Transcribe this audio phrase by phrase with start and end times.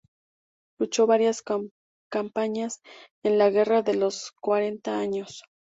[0.79, 1.43] Luchó varias
[2.09, 2.81] campañas
[3.23, 5.43] en la Guerra de los Cuarenta Años.